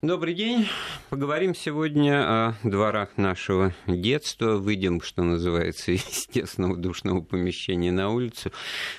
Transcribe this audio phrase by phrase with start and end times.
[0.00, 0.68] Добрый день.
[1.10, 4.56] Поговорим сегодня о дворах нашего детства.
[4.56, 8.52] Выйдем, что называется, из тесного душного помещения на улицу.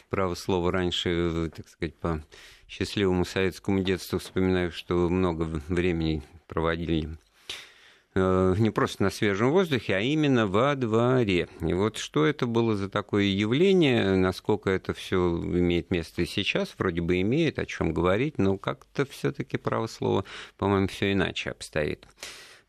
[0.09, 2.21] Право слово раньше, так сказать, по
[2.67, 7.07] счастливому советскому детству вспоминаю, что много времени проводили
[8.57, 11.47] не просто на свежем воздухе, а именно во дворе.
[11.61, 16.75] И вот что это было за такое явление, насколько это все имеет место и сейчас,
[16.77, 20.25] вроде бы имеет, о чем говорить, но как-то все-таки право слова,
[20.57, 22.07] по-моему, все иначе обстоит.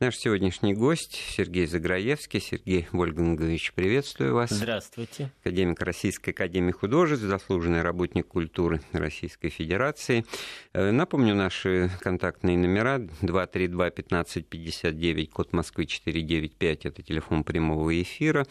[0.00, 2.40] Наш сегодняшний гость Сергей Заграевский.
[2.40, 4.48] Сергей Вольгангович, приветствую вас.
[4.48, 5.30] Здравствуйте.
[5.42, 10.24] Академик Российской Академии Художеств, заслуженный работник культуры Российской Федерации.
[10.72, 18.46] Э, напомню наши контактные номера 232-1559, код Москвы 495, это телефон прямого эфира.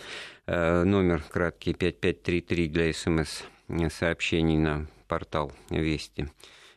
[0.45, 6.27] Э, номер краткий 5533 для смс-сообщений на портал Вести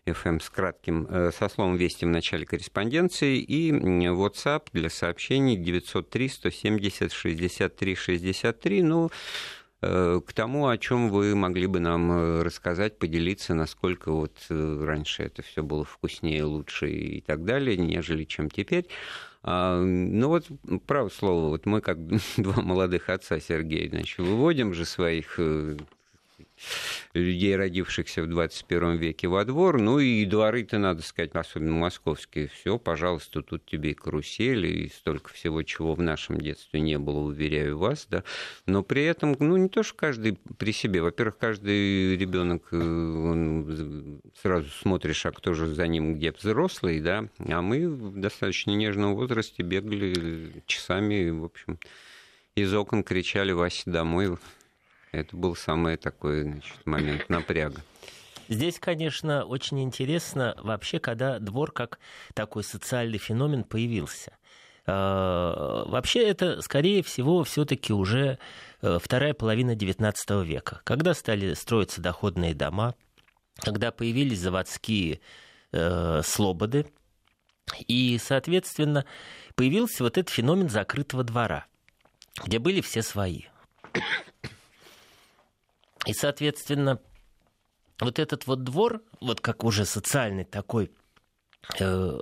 [0.07, 6.29] FM с кратким, э, со словом «Вести» в начале корреспонденции и WhatsApp для сообщений 903
[6.29, 8.83] 170 63 63.
[8.83, 9.11] Ну,
[9.81, 15.23] э, к тому, о чем вы могли бы нам э, рассказать, поделиться, насколько вот раньше
[15.23, 18.89] это все было вкуснее, лучше и так далее, нежели чем теперь.
[19.45, 20.47] А, ну вот,
[20.87, 21.99] право слово, вот мы как
[22.37, 25.39] два молодых отца, Сергей, значит, выводим же своих
[27.15, 29.81] людей, родившихся в 21 веке, во двор.
[29.81, 35.33] Ну и дворы-то, надо сказать, особенно московские, все, пожалуйста, тут тебе и карусели, и столько
[35.33, 38.25] всего, чего в нашем детстве не было, уверяю вас, да.
[38.67, 41.03] Но при этом, ну, не то, что каждый при себе.
[41.03, 47.29] Во-первых, каждый ребенок, э, сразу смотришь, а кто же за ним, где взрослый, да.
[47.39, 51.79] А мы в достаточно нежном возрасте бегали часами, в общем,
[52.55, 54.37] из окон кричали Вася домой,
[55.13, 57.81] это был самый такой значит, момент напряга.
[58.49, 61.99] Здесь, конечно, очень интересно вообще, когда двор как
[62.35, 64.37] такой социальный феномен появился.
[64.85, 68.39] А, вообще это, скорее всего, все-таки уже
[68.81, 72.95] э, вторая половина XIX века, когда стали строиться доходные дома,
[73.61, 75.21] когда появились заводские
[75.73, 76.87] э, слободы,
[77.87, 79.05] и, соответственно,
[79.55, 81.67] появился вот этот феномен закрытого двора,
[82.45, 83.43] где были все свои.
[86.07, 87.01] И, соответственно,
[88.01, 90.91] вот этот вот двор, вот как уже социальный такой...
[91.79, 92.19] Э,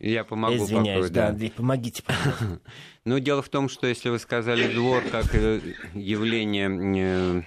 [0.00, 0.56] я помогу.
[0.56, 1.28] Извиняюсь, покой, да.
[1.28, 2.60] Андрей, помогите, пожалуйста.
[3.04, 5.60] Ну, дело в том, что если вы сказали двор как э,
[5.92, 7.44] явление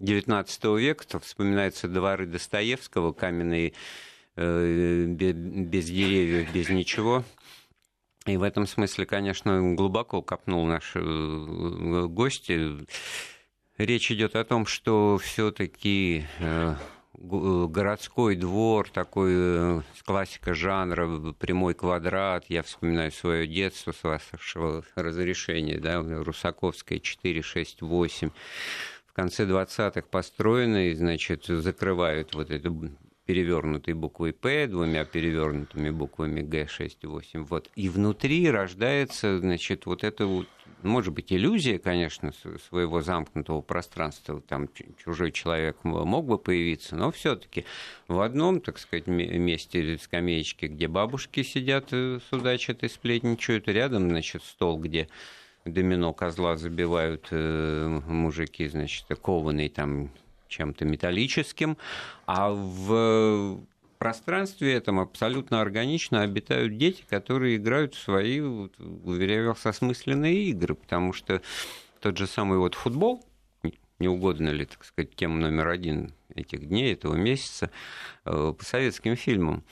[0.00, 3.74] XIX века, то вспоминаются дворы Достоевского, каменные,
[4.34, 7.22] э, без деревьев, без ничего.
[8.26, 12.50] И в этом смысле, конечно, глубоко копнул наш гость
[13.84, 16.74] речь идет о том, что все-таки э,
[17.14, 22.44] э, городской двор, такой э, классика жанра, прямой квадрат.
[22.48, 28.30] Я вспоминаю свое детство с вашего разрешения, да, Русаковская 4, 6, 8.
[29.06, 32.90] В конце 20-х построены, значит, закрывают вот эту
[33.28, 37.44] перевернутой буквой П, двумя перевернутыми буквами Г, 6 и 8.
[37.44, 37.70] Вот.
[37.76, 40.48] И внутри рождается, значит, вот это вот
[40.82, 44.68] может быть, иллюзия, конечно, своего замкнутого пространства, там
[45.04, 47.64] чужой человек мог бы появиться, но все-таки
[48.06, 54.42] в одном, так сказать, месте скамеечки, где бабушки сидят, э, судачат и сплетничают, рядом, значит,
[54.44, 55.08] стол, где
[55.64, 60.12] домино козла забивают э, мужики, значит, кованный там
[60.48, 61.76] чем-то металлическим,
[62.26, 63.60] а в
[63.98, 71.12] пространстве этом абсолютно органично обитают дети, которые играют в свои, уверяю вас, осмысленные игры, потому
[71.12, 71.42] что
[72.00, 73.24] тот же самый вот футбол,
[73.98, 77.70] не угодно ли, так сказать, тем номер один этих дней, этого месяца,
[78.24, 79.64] э, по советским фильмам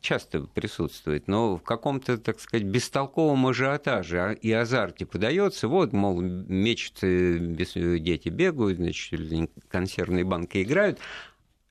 [0.00, 5.68] часто присутствует, но в каком-то, так сказать, бестолковом ажиотаже а, и азарте подается.
[5.68, 9.20] Вот, мол, мечутся дети бегают, значит,
[9.68, 10.98] консервные банки играют,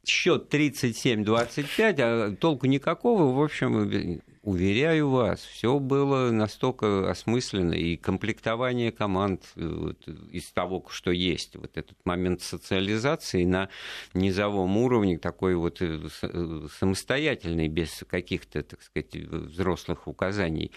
[0.06, 3.36] счет 37-25, а толку никакого.
[3.36, 11.12] В общем, уверяю вас, все было настолько осмысленно, и комплектование команд вот, из того, что
[11.12, 11.58] есть.
[11.58, 13.68] Вот этот момент социализации на
[14.14, 20.72] низовом уровне, такой вот э, э, самостоятельный, без каких-то, так сказать, взрослых указаний.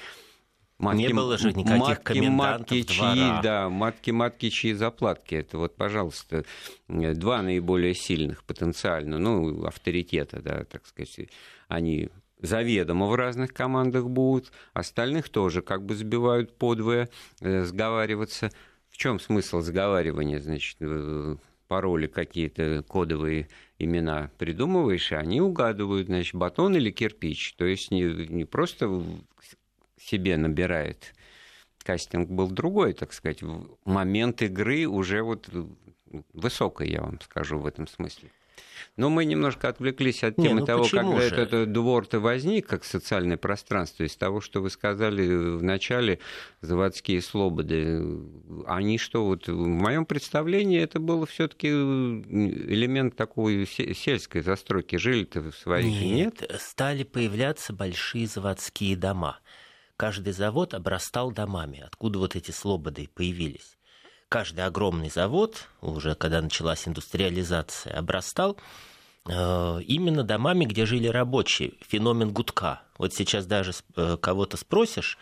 [0.78, 3.14] Матки, не было же никаких матки, комендантов матки, двора.
[3.14, 5.36] Чьи, да, матки, матки, чьи заплатки.
[5.36, 6.44] Это вот, пожалуйста,
[6.88, 11.28] два наиболее сильных потенциально, ну, авторитета, да, так сказать,
[11.68, 12.08] они
[12.42, 17.08] заведомо в разных командах будут, остальных тоже как бы сбивают подвое,
[17.40, 18.50] э, сговариваться.
[18.88, 21.36] В чем смысл сговаривания, значит, э,
[21.68, 23.48] пароли какие-то кодовые
[23.78, 27.54] имена придумываешь, и они угадывают, значит, батон или кирпич.
[27.54, 29.02] То есть не, не просто
[29.96, 31.14] себе набирает.
[31.84, 33.42] Кастинг был другой, так сказать.
[33.84, 35.48] Момент игры уже вот
[36.32, 38.30] высокий, я вам скажу в этом смысле.
[38.96, 41.34] Но мы немножко отвлеклись от темы Не, ну того, когда же?
[41.34, 44.04] этот двор-то возник как социальное пространство.
[44.04, 46.18] Из того, что вы сказали в начале,
[46.60, 48.02] заводские слободы,
[48.66, 54.96] они что, вот в моем представлении это было все-таки элемент такой сельской застройки.
[54.96, 56.60] Жили-то в своих нет, нет?
[56.60, 59.38] Стали появляться большие заводские дома.
[59.96, 61.80] Каждый завод обрастал домами.
[61.80, 63.76] Откуда вот эти слободы появились?
[64.30, 68.56] Каждый огромный завод, уже когда началась индустриализация, обрастал
[69.28, 71.74] э, именно домами, где жили рабочие.
[71.86, 72.80] Феномен гудка.
[72.96, 75.18] Вот сейчас даже э, кого-то спросишь,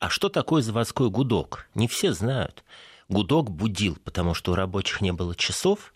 [0.00, 1.68] а что такое заводской гудок?
[1.74, 2.64] Не все знают.
[3.08, 5.92] Гудок будил, потому что у рабочих не было часов,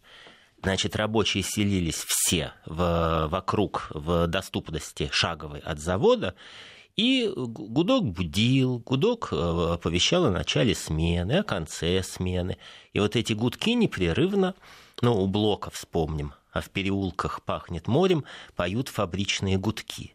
[0.63, 6.35] Значит, рабочие селились все в, вокруг в доступности шаговой от завода,
[6.97, 12.59] и гудок будил, гудок э, оповещал о начале смены, о конце смены.
[12.93, 14.55] И вот эти гудки непрерывно,
[15.01, 18.25] ну, у блока вспомним, а в переулках пахнет морем,
[18.57, 20.15] поют фабричные гудки.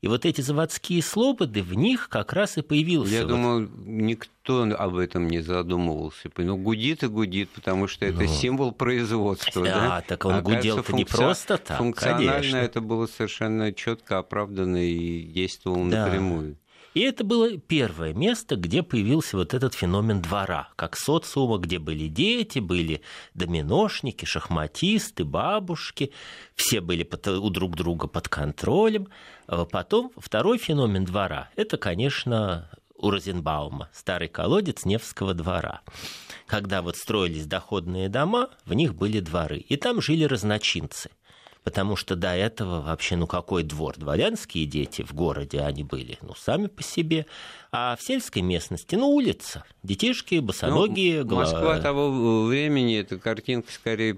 [0.00, 3.12] И вот эти заводские слободы, в них как раз и появился...
[3.12, 3.28] Я вот...
[3.28, 6.30] думаю, никто об этом не задумывался.
[6.36, 8.28] Ну, гудит и гудит, потому что это ну...
[8.28, 9.64] символ производства.
[9.64, 10.04] Да, да?
[10.06, 10.96] так он гудел-то функци...
[10.96, 12.56] не просто так, Функционально конечно.
[12.56, 16.04] это было совершенно четко оправдано и действовало да.
[16.06, 16.56] напрямую.
[16.96, 22.08] И это было первое место, где появился вот этот феномен двора, как социума, где были
[22.08, 23.02] дети, были
[23.34, 26.10] доминошники, шахматисты, бабушки,
[26.54, 27.06] все были
[27.38, 29.08] у друг друга под контролем.
[29.46, 35.82] А потом второй феномен двора– это, конечно, у Розенбаума, старый колодец Невского двора.
[36.46, 41.10] Когда вот строились доходные дома, в них были дворы, и там жили разночинцы–
[41.66, 43.96] потому что до этого вообще, ну какой двор?
[43.96, 47.26] Дворянские дети в городе они были, ну сами по себе,
[47.72, 51.24] а в сельской местности, ну улица, детишки, босоногие.
[51.24, 54.14] Ну, Москва того времени, это картинка скорее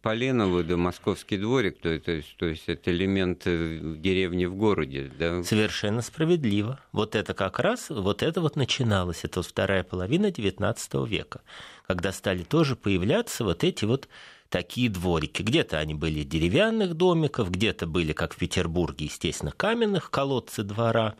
[0.00, 5.12] Поленова, да московский дворик, то, то, есть, то есть это элемент э, деревни в городе.
[5.18, 5.44] Да?
[5.44, 6.80] Совершенно справедливо.
[6.92, 11.42] Вот это как раз, вот это вот начиналось, это вот вторая половина XIX века,
[11.86, 14.08] когда стали тоже появляться вот эти вот
[14.48, 15.42] такие дворики.
[15.42, 21.14] Где-то они были деревянных домиков, где-то были, как в Петербурге, естественно, каменных колодцы двора.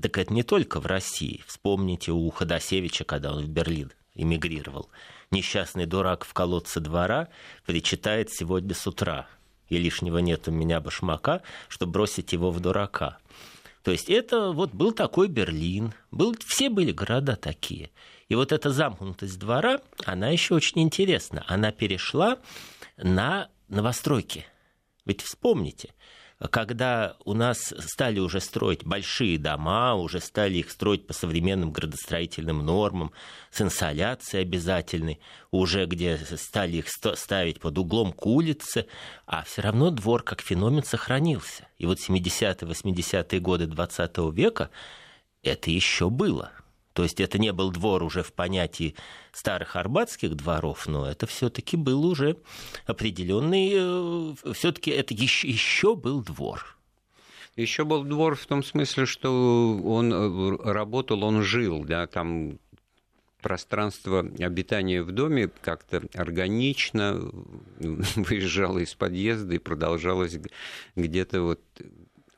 [0.00, 1.42] Так это не только в России.
[1.46, 4.88] Вспомните у Ходосевича, когда он в Берлин эмигрировал.
[5.30, 7.28] Несчастный дурак в колодце двора
[7.66, 9.26] причитает сегодня с утра.
[9.68, 13.18] И лишнего нет у меня башмака, чтобы бросить его в дурака.
[13.82, 17.90] То есть это вот был такой Берлин, был, все были города такие.
[18.28, 21.44] И вот эта замкнутость двора, она еще очень интересна.
[21.48, 22.38] Она перешла
[22.96, 24.46] на новостройки.
[25.04, 25.90] Ведь вспомните,
[26.50, 32.64] когда у нас стали уже строить большие дома, уже стали их строить по современным градостроительным
[32.64, 33.12] нормам,
[33.50, 35.20] с инсоляцией обязательной,
[35.50, 38.86] уже где стали их ставить под углом к улице,
[39.26, 41.68] а все равно двор как феномен сохранился.
[41.78, 44.70] И вот 70-е, 80-е годы 20 века
[45.42, 46.50] это еще было.
[46.92, 48.94] То есть это не был двор уже в понятии
[49.32, 52.36] старых арбатских дворов, но это все-таки был уже
[52.86, 56.76] определенный, э, все-таки это еще, еще был двор.
[57.56, 62.58] Еще был двор в том смысле, что он э, работал, он жил, да, там
[63.42, 67.20] пространство обитания в доме как-то органично
[67.78, 70.38] выезжало из подъезда и продолжалось
[70.94, 71.60] где-то вот,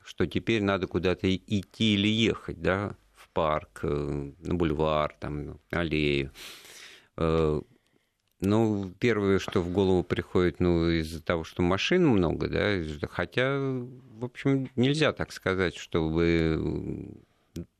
[0.03, 2.95] что теперь надо куда-то идти или ехать, да,
[3.35, 6.31] парк, э, на бульвар, там, аллею.
[7.17, 7.61] Э,
[8.39, 14.23] ну, первое, что в голову приходит, ну, из-за того, что машин много, да, хотя, в
[14.23, 17.24] общем, нельзя так сказать, чтобы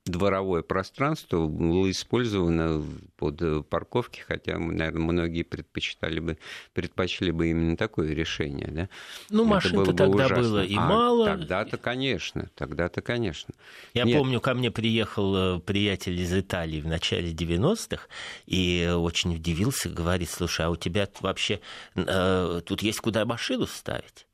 [0.06, 2.84] дворовое пространство было использовано
[3.18, 6.38] под э, парковки, хотя, наверное, многие предпочитали бы,
[6.74, 8.68] предпочли бы именно такое решение.
[8.68, 8.90] Да?
[9.32, 10.38] Ну, машин-то тогда ужасно.
[10.38, 11.26] было и а, мало.
[11.26, 13.56] Тогда-то, конечно, тогда-то, конечно.
[13.96, 14.18] Я Нет.
[14.18, 18.08] помню, ко мне приехал э, приятель из Италии в начале 90-х
[18.46, 21.62] и очень удивился, говорит, слушай, а у тебя вообще
[21.96, 24.28] э, тут есть куда машину ставить?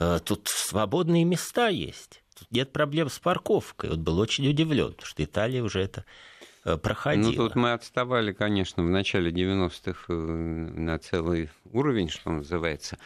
[0.00, 3.90] Э, тут свободные места есть нет проблем с парковкой.
[3.90, 6.04] Вот был очень удивлен, потому что Италия уже это
[6.64, 7.30] э, проходила.
[7.30, 12.98] Ну, тут мы отставали, конечно, в начале 90-х э, на целый уровень, что называется.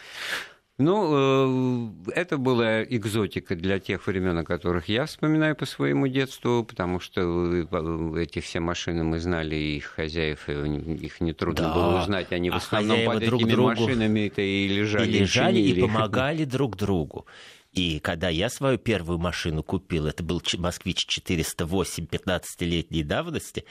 [0.79, 6.65] Ну, э, это была экзотика для тех времен, о которых я вспоминаю по своему детству,
[6.65, 11.75] потому что эти все машины мы знали, их хозяев, их нетрудно да.
[11.75, 15.09] было узнать, они в а основном под друг этими машинами-то и лежали.
[15.09, 17.25] И лежали, и, и помогали друг другу.
[17.77, 23.67] И когда я свою первую машину купил, это был «Москвич 408» 15-летней давности,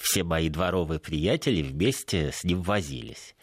[0.00, 3.36] все мои дворовые приятели вместе с ним возились.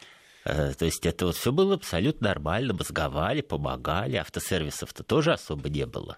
[0.45, 5.85] Э, то есть это вот все было абсолютно нормально, мозговали, помогали, автосервисов-то тоже особо не
[5.85, 6.17] было.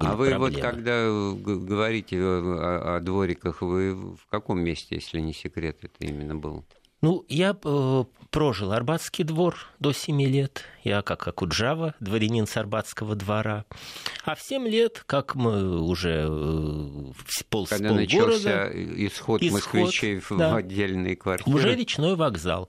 [0.00, 0.38] а вы проблемы.
[0.38, 6.34] вот когда говорите о, о двориках, вы в каком месте, если не секрет, это именно
[6.34, 6.64] было?
[7.00, 10.64] Ну, я э, прожил Арбатский двор до 7 лет.
[10.82, 13.64] Я как Акуджава, дворянин с Арбатского двора.
[14.24, 17.12] А в 7 лет, как мы уже э,
[17.50, 21.56] пол, Когда начался исход, исход москвичей да, в отдельные квартиры.
[21.56, 22.68] Уже речной вокзал.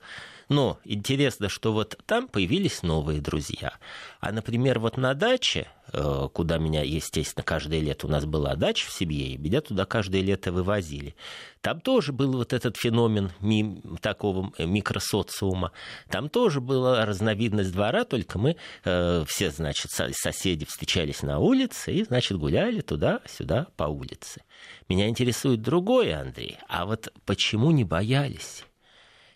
[0.50, 3.78] Но интересно, что вот там появились новые друзья.
[4.20, 8.88] А, например, вот на даче, э, куда меня, естественно, каждое лето у нас была дача
[8.88, 11.16] в семье, и меня туда каждое лето вывозили.
[11.62, 15.72] Там тоже был вот этот феномен ми- такого микросоциума.
[16.10, 22.04] Там тоже была разновидность двора, только мы э, все, значит, соседи встречались на улице и,
[22.04, 24.42] значит, гуляли туда-сюда по улице.
[24.90, 26.58] Меня интересует другое, Андрей.
[26.68, 28.64] А вот почему не боялись?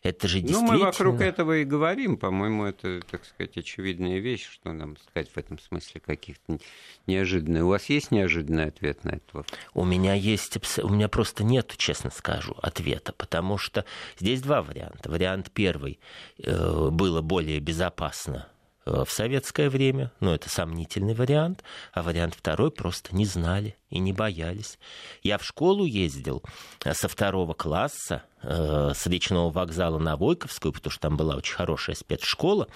[0.03, 0.73] Это же действительно...
[0.73, 2.17] Ну, мы вокруг этого и говорим.
[2.17, 6.59] По-моему, это, так сказать, очевидная вещь, что нам сказать в этом смысле каких-то
[7.07, 7.63] неожиданных.
[7.63, 9.59] У вас есть неожиданный ответ на этот вопрос?
[9.73, 10.57] У меня есть...
[10.83, 13.85] У меня просто нет, честно скажу, ответа, потому что
[14.19, 15.09] здесь два варианта.
[15.09, 15.99] Вариант первый.
[16.37, 18.49] Э, было более безопасно
[18.85, 23.99] Э, в советское время, но это сомнительный вариант, а вариант второй просто не знали и
[23.99, 24.77] не боялись.
[25.21, 26.43] Я в школу ездил
[26.83, 31.95] э, со второго класса, с речного вокзала на Войковскую, потому что там была очень хорошая
[31.95, 32.67] спецшкола,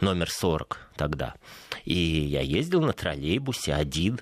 [0.00, 1.34] номер 40 тогда.
[1.84, 4.20] И я ездил на троллейбусе один,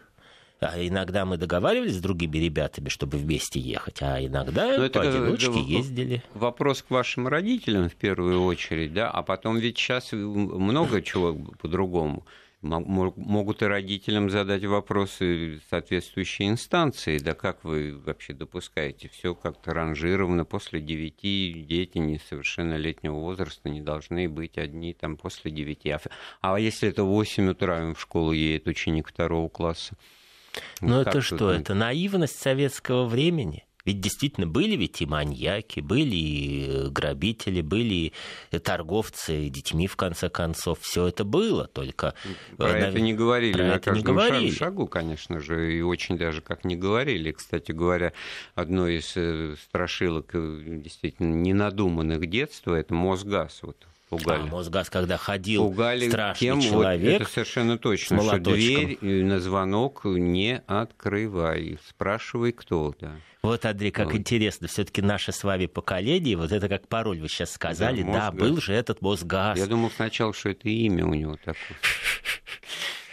[0.60, 5.58] а иногда мы договаривались с другими ребятами, чтобы вместе ехать, а иногда Но поодиночке это,
[5.58, 6.22] ездили.
[6.32, 12.24] Вопрос к вашим родителям в первую очередь, да, а потом ведь сейчас много чего по-другому
[12.66, 17.18] могут и родителям задать вопросы соответствующие инстанции.
[17.18, 19.08] Да как вы вообще допускаете?
[19.08, 20.44] Все как-то ранжировано.
[20.44, 25.90] После девяти дети несовершеннолетнего возраста не должны быть одни там после девяти.
[25.90, 26.00] А,
[26.40, 29.96] а если это в 8 утра в школу едет ученик второго класса?
[30.80, 31.50] Но это что?
[31.50, 33.65] Это наивность советского времени?
[33.86, 38.12] Ведь действительно были ведь и маньяки, были и э, грабители, были
[38.50, 40.80] и торговцы детьми, в конце концов.
[40.80, 42.14] Все это было, только...
[42.56, 42.76] Про на...
[42.76, 44.50] это не говорили про на каждом не говорили.
[44.50, 47.30] шагу, конечно же, и очень даже как не говорили.
[47.30, 48.12] Кстати говоря,
[48.56, 53.60] одно из э, страшилок э, действительно ненадуманных детства– это Мосгаз.
[53.62, 54.42] Вот Пугали.
[54.42, 57.12] А Мосгаз, когда ходил Пугали страшный тем, человек.
[57.12, 61.78] Вот это совершенно точно, что дверь на звонок не открывай.
[61.88, 63.12] Спрашивай, кто, да.
[63.42, 64.16] Вот, Андрей, как вот.
[64.16, 68.32] интересно, все-таки наше с вами поколение, вот это как пароль вы сейчас сказали, да, да
[68.32, 69.58] был же этот Мосгаз.
[69.58, 71.56] Я думал сначала, что это имя у него такое.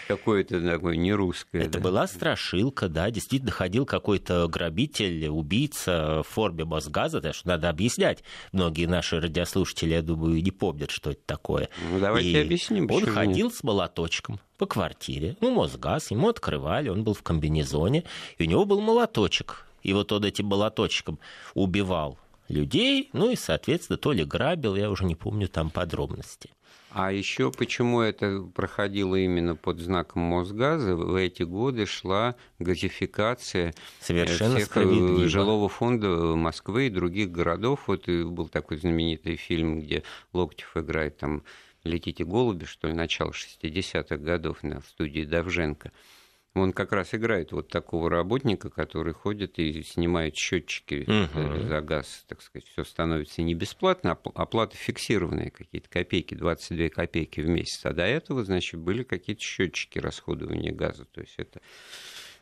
[0.08, 1.64] какое-то такое не русское.
[1.64, 1.80] Это да?
[1.80, 8.24] была страшилка, да, действительно ходил какой-то грабитель, убийца в форме Мосгаза, так что надо объяснять.
[8.52, 11.70] Многие наши радиослушатели, я думаю, не помнят, что это такое.
[11.92, 12.90] Ну, давайте и объясним.
[12.92, 13.56] Он ходил нет.
[13.56, 18.04] с молоточком по квартире, ну, Мосгаз, ему открывали, он был в комбинезоне,
[18.38, 19.66] и у него был молоточек.
[19.82, 21.20] И вот он этим молоточком
[21.54, 22.18] убивал
[22.48, 26.50] людей, ну и, соответственно, то ли грабил, я уже не помню там подробности.
[26.94, 30.96] А еще почему это проходило именно под знаком Мосгаза?
[30.96, 37.88] В эти годы шла газификация Совершенно всех э, жилого фонда Москвы и других городов.
[37.88, 41.44] Вот был такой знаменитый фильм, где Локтев играет там
[41.84, 45.92] «Летите голуби», что ли, начало 60-х годов на студии Давженко.
[46.56, 51.68] Он как раз играет вот такого работника, который ходит и снимает счетчики угу.
[51.68, 52.68] за газ, так сказать.
[52.68, 57.84] Все становится не бесплатно, а оплата фиксированная, какие-то копейки, 22 копейки в месяц.
[57.86, 61.06] А до этого, значит, были какие-то счетчики расходования газа.
[61.06, 61.60] То есть это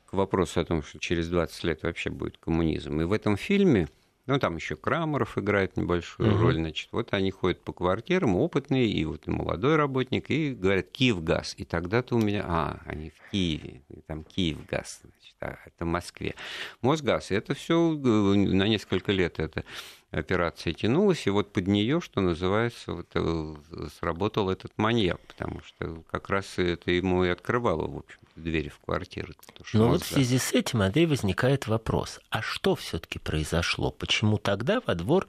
[0.05, 2.99] к вопросу о том, что через 20 лет вообще будет коммунизм.
[2.99, 3.87] И в этом фильме
[4.31, 6.43] ну, там еще Крамеров играет небольшую угу.
[6.43, 6.55] роль.
[6.55, 11.53] Значит, вот они ходят по квартирам, опытные, и вот молодой работник, и говорят «Киевгаз».
[11.57, 16.35] И тогда-то у меня, а, они в Киеве, там Киевгаз, значит, а это в Москве.
[16.81, 19.65] Мосгаз, это все э, на несколько лет это
[20.11, 23.55] операция тянулась, и вот под нее, что называется, вот, э,
[23.99, 28.79] сработал этот маньяк, потому что как раз это ему и открывало, в общем двери в
[28.79, 29.33] квартиру.
[29.73, 33.91] Но вот в связи с этим, Андрей, возникает вопрос, а что все-таки произошло?
[33.91, 35.27] Почему тогда во двор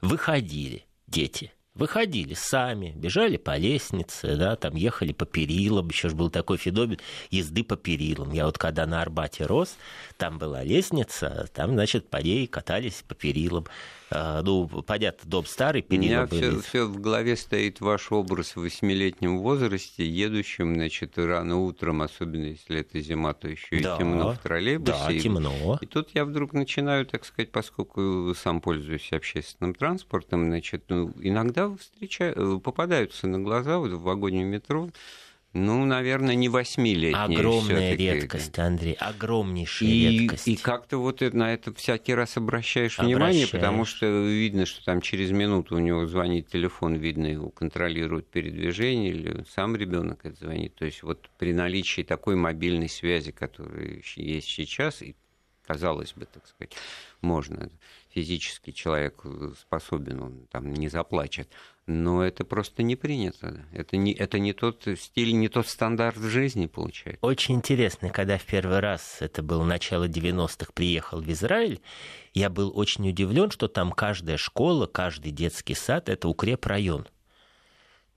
[0.00, 1.52] выходили дети?
[1.78, 6.98] выходили сами, бежали по лестнице, да, там ехали по перилам, еще же был такой феномен
[7.30, 8.32] езды по перилам.
[8.32, 9.76] Я вот когда на Арбате рос,
[10.16, 13.66] там была лестница, там, значит, по ней катались по перилам.
[14.10, 16.26] А, ну, понятно, дом старый, перила У меня.
[16.26, 22.46] Все, все в голове стоит ваш образ в восьмилетнем возрасте, едущим, значит, рано утром, особенно
[22.46, 24.92] если это зима, то еще да, и темно в троллейбусе.
[24.92, 25.78] Да, и, темно.
[25.80, 31.74] И тут я вдруг начинаю, так сказать, поскольку сам пользуюсь общественным транспортом, значит, ну, иногда
[31.76, 34.88] встречаю, попадаются на глаза вот в вагоне метро
[35.54, 37.38] ну, наверное, не восьмилетние.
[37.38, 40.48] Огромная редкость, Андрей, огромнейшая и, редкость.
[40.48, 45.00] И как-то вот на это всякий раз обращаешь, обращаешь внимание, потому что видно, что там
[45.00, 50.74] через минуту у него звонит телефон, видно, его контролирует передвижение, или сам ребенок это звонит.
[50.74, 55.16] То есть вот при наличии такой мобильной связи, которая есть сейчас, и
[55.66, 56.72] казалось бы, так сказать,
[57.20, 57.70] можно
[58.18, 59.22] физически человек
[59.60, 61.48] способен, он там не заплачет.
[61.86, 63.64] Но это просто не принято.
[63.72, 67.24] Это не, это не тот стиль, не тот стандарт жизни получается.
[67.24, 71.80] Очень интересно, когда в первый раз, это было начало 90-х, приехал в Израиль,
[72.34, 77.06] я был очень удивлен, что там каждая школа, каждый детский сад– это укрепрайон.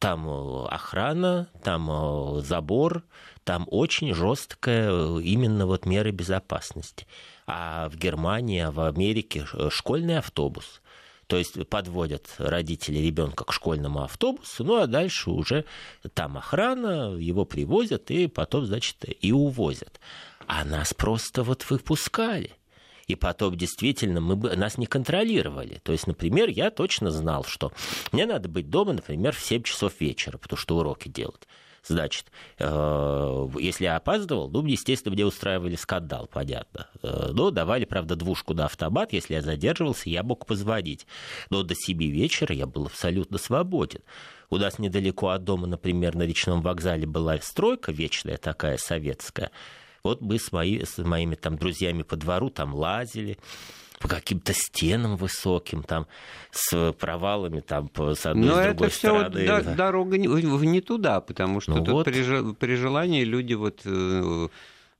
[0.02, 3.04] Там э, охрана, там э, забор,
[3.44, 7.06] там очень жесткая э, именно вот меры безопасности
[7.46, 10.82] а в Германии, а в Америке школьный автобус.
[11.28, 15.66] То есть подводят родители ребенка к школьному автобусу, ну а дальше уже
[16.16, 20.00] там охрана, его привозят и потом, значит, и увозят.
[20.48, 22.52] А нас просто вот выпускали.
[23.12, 25.82] И потом действительно мы бы, нас не контролировали.
[25.84, 27.74] То есть, например, я точно знал, что
[28.14, 31.46] мне надо быть дома, например, в 7 часов вечера, потому что уроки делать.
[31.84, 32.28] Значит,
[32.58, 36.88] э, если я опаздывал, ну, естественно, мне устраивали скандал, понятно.
[37.04, 39.12] Э, но давали, правда, двушку на автомат.
[39.12, 41.06] Если я задерживался, я мог позвонить.
[41.50, 44.00] Но до 7 вечера я был абсолютно свободен.
[44.50, 49.52] У нас недалеко от дома, например, на речном вокзале была стройка вечная такая советская.
[50.04, 53.38] Вот мы с, мои, с моими там друзьями по двору там лазили,
[54.00, 56.08] по каким-то стенам высоким, там,
[56.52, 59.30] с провалами там, с одной Но с другой это стороны.
[59.30, 62.06] Все вот дорога не, не туда, потому что ну тут вот.
[62.06, 64.48] при, при желании люди вот э,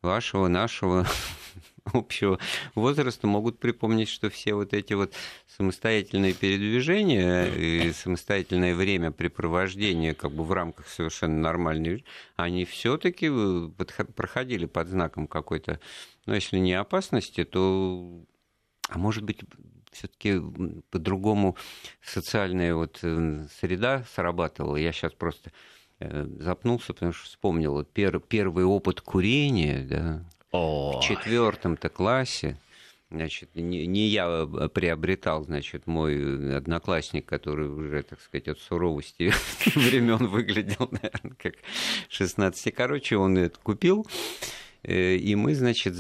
[0.02, 1.08] вашего, нашего
[1.94, 2.40] общего
[2.76, 5.14] возраста могут припомнить, что все вот эти вот
[5.48, 13.70] самостоятельные передвижения и самостоятельное времяпрепровождение как бы в рамках совершенно нормальной, они все-таки э,
[14.16, 15.80] проходили под знаком какой-то,
[16.26, 18.24] ну, если не опасности, то
[18.90, 19.40] а может быть,
[19.92, 20.42] все-таки
[20.90, 21.56] по-другому
[22.02, 24.76] социальная вот э, среда срабатывала.
[24.76, 25.52] Я сейчас просто
[26.00, 31.00] э, запнулся, потому что вспомнил вот пер, первый опыт курения, да, О.
[31.00, 32.58] в четвертом-то классе.
[33.10, 39.34] Значит, не, не я а приобретал, значит, мой одноклассник, который уже, так сказать, от суровости
[39.76, 41.56] времен выглядел, наверное, как
[42.08, 42.74] 16.
[42.74, 44.08] Короче, он это купил.
[44.84, 45.96] Э, и мы, значит,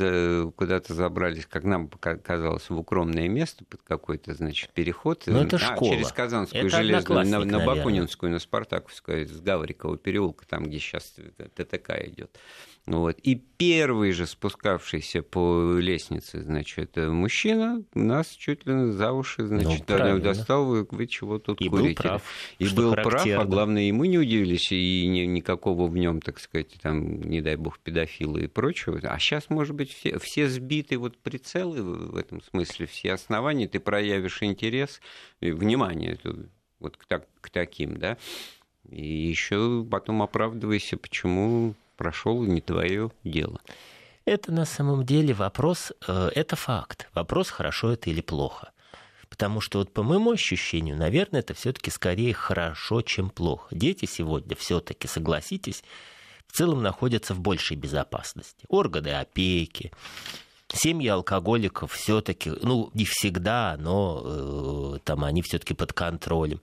[0.55, 5.23] куда-то забрались, как нам казалось, в укромное место под какой-то, значит, переход.
[5.27, 5.95] Ну, это а, школа.
[5.95, 11.13] Через Казанскую это железную, на, на Бакунинскую, на Спартаковскую, с Гаврикова переулка, там, где сейчас
[11.55, 12.39] ТТК идет.
[12.87, 13.19] Вот.
[13.19, 20.19] И первый же спускавшийся по лестнице, значит, мужчина нас чуть ли за уши, значит, ну,
[20.19, 21.89] достал, вы, вы чего тут и курите.
[21.89, 22.23] Был прав,
[22.57, 26.39] и был прав, а главное, и мы не удивились, и ни, никакого в нем, так
[26.39, 28.99] сказать, там, не дай бог, педофилы и прочего.
[29.03, 33.79] А сейчас, может быть, все, все сбиты вот прицелы в этом смысле, все основания, ты
[33.79, 35.01] проявишь интерес,
[35.39, 36.17] внимание
[36.79, 38.17] вот к, так, к таким, да,
[38.89, 43.61] и еще потом оправдывайся, почему прошел, не твое дело.
[44.25, 47.07] Это на самом деле вопрос, э, это факт.
[47.13, 48.71] Вопрос, хорошо это или плохо.
[49.29, 53.67] Потому что вот по моему ощущению, наверное, это все-таки скорее хорошо, чем плохо.
[53.69, 55.83] Дети сегодня все-таки, согласитесь,
[56.47, 58.65] в целом находятся в большей безопасности.
[58.67, 59.91] Органы опеки,
[60.73, 66.61] семьи алкоголиков все-таки, ну, не всегда, но э, там они все-таки под контролем.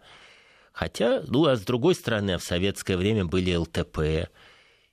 [0.73, 4.31] Хотя, ну, а с другой стороны, в советское время были ЛТП,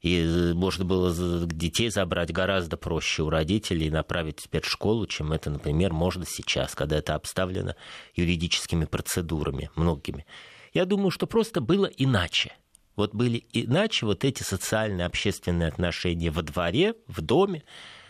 [0.06, 1.12] и э, можно было
[1.48, 6.76] детей забрать гораздо проще у родителей и направить в спецшколу, чем это, например, можно сейчас,
[6.76, 7.74] когда это обставлено
[8.14, 10.28] юридическими процедурами, многими.
[10.74, 12.54] Я думаю, что просто было иначе.
[12.96, 17.64] Вот были иначе вот эти социальные общественные отношения во дворе, в доме,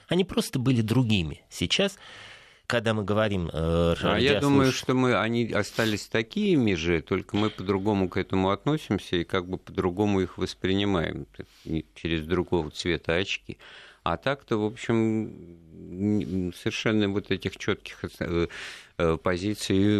[0.09, 1.45] они просто были другими.
[1.49, 1.97] Сейчас
[2.67, 3.49] когда мы говорим...
[3.53, 8.49] Э, а я думаю, что мы, они остались такими же, только мы по-другому к этому
[8.49, 11.27] относимся и как бы по-другому их воспринимаем,
[11.95, 13.57] через другого цвета очки.
[14.03, 18.47] А так-то, в общем, совершенно вот этих четких э,
[19.23, 19.97] позиции,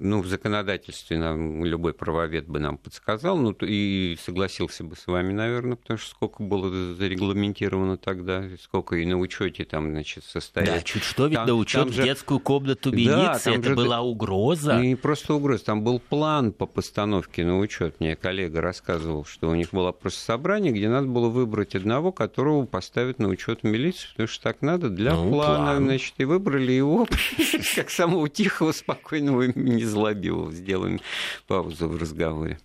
[0.00, 5.32] ну, в законодательстве нам любой правовед бы нам подсказал, ну, и согласился бы с вами,
[5.32, 10.68] наверное, потому что сколько было зарегламентировано тогда, сколько и на учете там, значит, состоит.
[10.68, 13.74] Да, чуть что, ведь там, на учет в детскую комнату милиции, да, это же...
[13.74, 14.80] была угроза.
[14.80, 17.98] Не просто угроза, там был план по постановке на учет.
[18.00, 22.64] Мне коллега рассказывал, что у них было просто собрание, где надо было выбрать одного, которого
[22.66, 25.84] поставить на учет милиции, потому что так надо для ну, плана, план.
[25.84, 27.08] значит, и выбрали его
[27.74, 30.52] как самого тихого, спокойного незлобивого.
[30.52, 31.00] Сделаем
[31.46, 32.58] паузу в разговоре.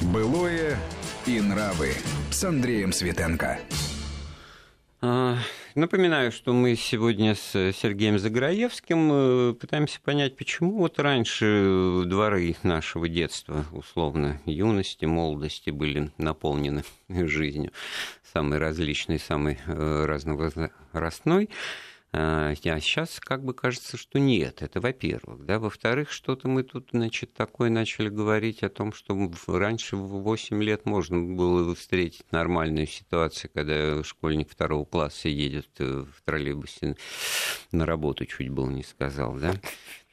[0.00, 0.78] Былое
[1.26, 1.92] и нравы
[2.30, 3.58] с Андреем Светенко.
[5.00, 5.36] А,
[5.74, 13.08] напоминаю, что мы сегодня с Сергеем Заграевским э, пытаемся понять, почему вот раньше дворы нашего
[13.08, 17.72] детства, условно, юности, молодости были наполнены жизнью
[18.32, 21.50] самой различной, самой э, разновозрастной.
[22.16, 25.44] А сейчас как бы кажется, что нет, это во-первых.
[25.44, 25.58] Да?
[25.58, 30.86] Во-вторых, что-то мы тут значит, такое начали говорить о том, что раньше в 8 лет
[30.86, 36.96] можно было встретить нормальную ситуацию, когда школьник второго класса едет э, в троллейбусе
[37.72, 39.34] на работу, чуть было не сказал.
[39.34, 39.54] Да?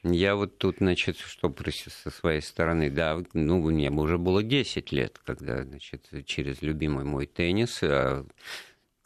[0.01, 5.19] Я вот тут, значит, что со своей стороны, да, ну, мне уже было 10 лет,
[5.23, 7.83] когда, значит, через любимый мой теннис,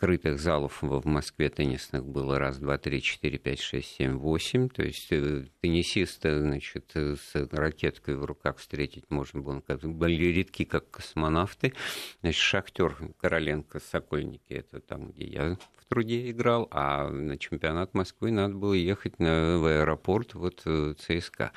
[0.05, 4.69] а Крытых залов в Москве теннисных было раз, два, три, четыре, пять, шесть, семь, восемь.
[4.69, 9.63] То есть э, теннисиста, значит, с ракеткой в руках встретить можно было.
[9.67, 11.73] Были редки, как космонавты.
[12.21, 18.31] Значит, шахтер Короленко, Сокольники, это там, где я в труде играл, а на чемпионат Москвы
[18.31, 21.51] надо было ехать на, в аэропорт вот э, ЦСКА.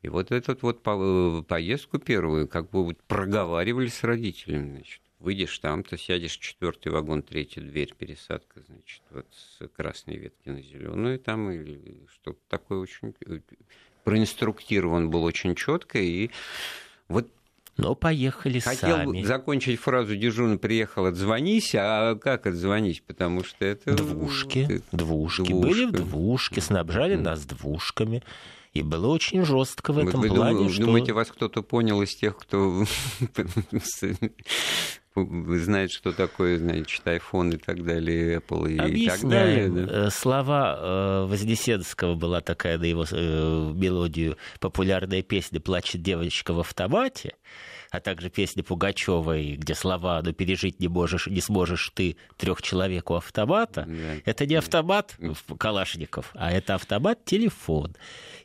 [0.00, 5.58] И вот эту вот э, поездку первую как бы вот проговаривали с родителями, значит выйдешь
[5.58, 10.62] там, то сядешь в четвертый вагон, третью дверь, пересадка, значит, вот с красной ветки на
[10.62, 13.40] зеленую там, или что-то такое очень э,
[14.04, 16.30] проинструктирован был очень четко, и
[17.08, 17.28] вот
[17.76, 19.22] но поехали Хотел сами.
[19.22, 23.02] закончить фразу «дежурный приехал, отзвонись», а как отзвонить?
[23.02, 23.94] Потому что это...
[23.94, 24.82] Двушки, это...
[24.92, 25.48] двушки.
[25.48, 25.68] Двушка.
[25.68, 27.22] Были в двушке, снабжали mm.
[27.22, 28.22] нас двушками.
[28.74, 30.64] И было очень жестко в этом вы, плане.
[30.64, 30.84] Вы что...
[30.84, 32.84] думаете, вас кто-то понял из тех, кто
[35.14, 39.20] знает, что такое, значит, iPhone и так далее, Apple и Объясняем.
[39.20, 39.68] так далее.
[39.68, 40.06] Да?
[40.06, 46.60] Э, слова э, Вознесенского была такая на его э, мелодию популярная песня «Плачет девочка в
[46.60, 47.34] автомате»,
[47.90, 53.10] а также песня Пугачевой, где слова «Ну пережить не можешь, не сможешь ты трех человек
[53.10, 54.14] у автомата», да.
[54.24, 55.16] это не автомат
[55.58, 57.96] Калашников, а это автомат-телефон.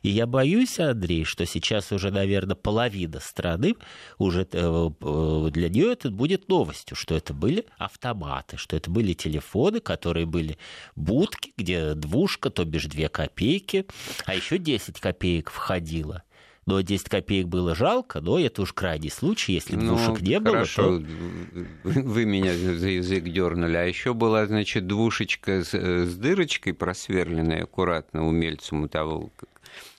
[0.02, 3.74] И я боюсь, Андрей, что сейчас уже, наверное, половина страны
[4.18, 9.14] уже э, э, для нее это будет новостью, что это были автоматы, что это были
[9.14, 10.58] телефоны, которые были
[10.94, 13.86] будки, где двушка, то бишь две копейки,
[14.24, 16.22] а еще 10 копеек входило
[16.66, 20.82] но 10 копеек было жалко, но это уж крайний случай, если ну, двушек не хорошо.
[20.82, 22.00] было, то...
[22.00, 23.76] Вы меня за язык дернули.
[23.76, 29.30] А еще была, значит, двушечка с, э, с дырочкой просверленная аккуратно умельцем у того,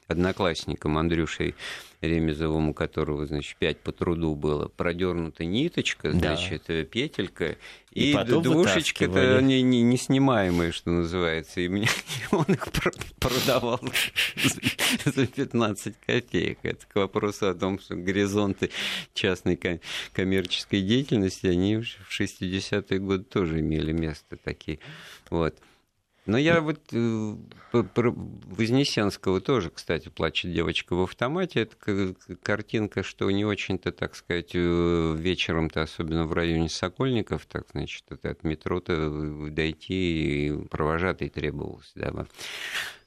[0.07, 1.55] одноклассником Андрюшей
[2.01, 6.83] Ремезовым, у которого, значит, пять по труду было, продернута ниточка, значит, да.
[6.83, 7.57] петелька,
[7.91, 11.87] и, и двушечка-то не, не, не снимаемая, что называется, и мне
[12.31, 12.67] он их
[13.19, 13.81] продавал
[15.05, 16.59] за 15 копеек.
[16.61, 18.69] Это к вопросу о том, что горизонты
[19.15, 19.59] частной
[20.13, 24.77] коммерческой деятельности, они в 60-е годы тоже имели место такие.
[25.31, 25.55] Вот.
[26.27, 27.35] Но я вот э,
[27.71, 31.61] про Вознесенского тоже, кстати, плачет девочка в автомате.
[31.61, 38.03] Это картинка, что не очень-то, так сказать, э, вечером-то, особенно в районе Сокольников, так, значит,
[38.11, 42.27] от метро-то дойти и провожатый требовался, да,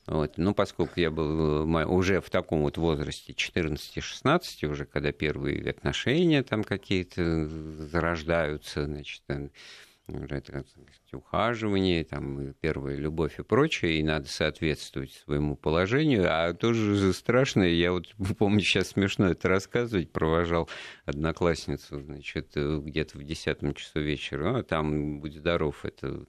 [0.06, 0.38] вот.
[0.38, 6.42] Ну, поскольку я был э, уже в таком вот возрасте 14-16, уже когда первые отношения
[6.42, 9.22] там какие-то зарождаются, значит,
[11.12, 16.26] ухаживание, там, первая любовь и прочее, и надо соответствовать своему положению.
[16.28, 18.06] А тоже страшно, я вот
[18.38, 20.68] помню, сейчас смешно это рассказывать, провожал
[21.04, 26.24] одноклассницу, значит, где-то в десятом часу вечера, а там, будь здоров, это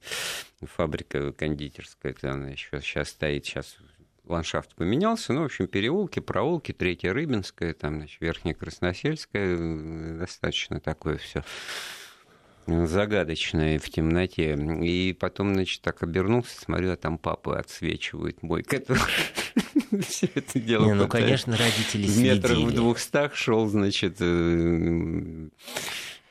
[0.62, 3.78] фабрика кондитерская, это она еще сейчас стоит, сейчас
[4.26, 11.18] ландшафт поменялся, ну, в общем, переулки, проулки, Третья Рыбинская, там, значит, Верхняя Красносельская, достаточно такое
[11.18, 11.44] все
[12.68, 14.56] загадочное в темноте.
[14.56, 19.02] И потом, значит, так обернулся, смотрю, а там папа отсвечивает мой, который
[20.02, 20.86] все это дело.
[20.86, 25.50] Не, ну, конечно, родители В метрах в двухстах шел, значит, э,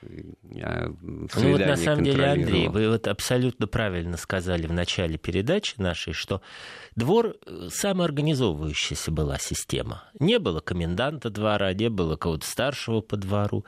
[0.02, 6.14] ну вот на самом деле, Андрей, вы вот абсолютно правильно сказали в начале передачи нашей,
[6.14, 6.40] что
[6.96, 10.04] двор э, самоорганизовывающаяся была система.
[10.18, 13.66] Не было коменданта двора, не было кого-то старшего по двору.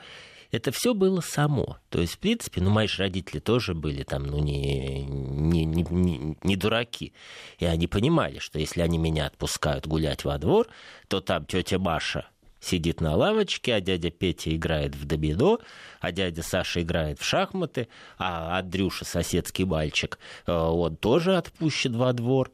[0.53, 1.79] Это все было само.
[1.89, 5.83] То есть, в принципе, ну, мои же родители тоже были там, ну, не, не, не,
[5.89, 7.11] не, не дураки.
[7.57, 10.67] И они понимали, что если они меня отпускают гулять во двор,
[11.07, 12.27] то там тетя Маша
[12.61, 15.57] сидит на лавочке, а дядя Петя играет в домино,
[15.99, 17.87] а дядя Саша играет в шахматы,
[18.19, 22.51] а Андрюша, соседский мальчик, э, он тоже отпущен во двор.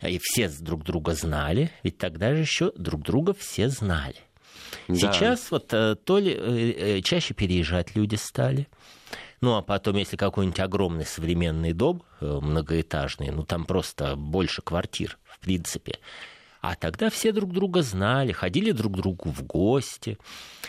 [0.00, 4.16] И все друг друга знали, ведь тогда же еще друг друга все знали.
[4.88, 4.94] Да.
[4.94, 8.68] Сейчас вот э, то ли э, чаще переезжать люди стали,
[9.40, 15.40] ну, а потом, если какой-нибудь огромный современный дом, многоэтажный, ну, там просто больше квартир, в
[15.40, 15.98] принципе,
[16.62, 20.16] а тогда все друг друга знали, ходили друг к другу в гости.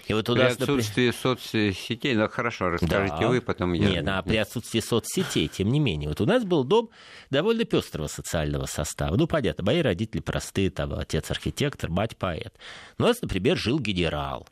[0.07, 1.37] И вот туда, при отсутствии например...
[1.37, 3.27] соцсетей, ну хорошо, расскажите да.
[3.27, 3.89] вы, потом я...
[3.89, 6.09] Нет, а при отсутствии соцсетей, тем не менее.
[6.09, 6.89] Вот у нас был дом
[7.29, 9.15] довольно пестрого социального состава.
[9.15, 12.55] Ну, понятно, мои родители простые, там, отец архитектор, мать поэт.
[12.97, 14.47] Но у нас, например, жил генерал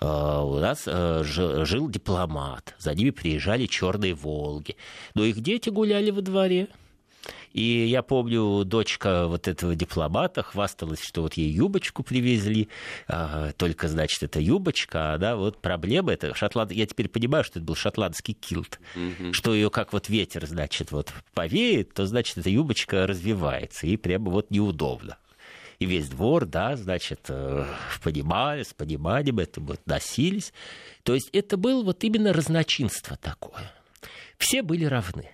[0.00, 4.76] а, у нас э, жил дипломат, за ними приезжали черные Волги.
[5.14, 6.68] Но их дети гуляли во дворе.
[7.52, 12.68] И я помню, дочка вот этого дипломата хвасталась, что вот ей юбочку привезли,
[13.06, 16.72] а, только, значит, это юбочка, а, да, вот проблема, это шотланд...
[16.72, 19.32] Я теперь понимаю, что это был шотландский килт, mm-hmm.
[19.32, 24.30] что ее как вот ветер, значит, вот повеет, то, значит, эта юбочка развивается, и прямо
[24.30, 25.16] вот неудобно
[25.78, 27.64] и весь двор, да, значит, э,
[28.02, 30.52] понимали, с пониманием это вот носились.
[31.04, 33.72] То есть это было вот именно разночинство такое.
[34.38, 35.30] Все были равны